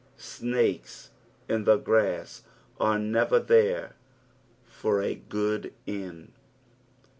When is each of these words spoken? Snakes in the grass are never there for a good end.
Snakes 0.17 1.11
in 1.47 1.65
the 1.65 1.77
grass 1.77 2.41
are 2.79 2.97
never 2.97 3.37
there 3.39 3.97
for 4.65 4.99
a 4.99 5.13
good 5.13 5.73
end. 5.85 6.31